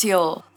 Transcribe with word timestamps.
J. 0.00 0.49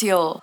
J. 0.00 0.06
Cosio. 0.06 0.39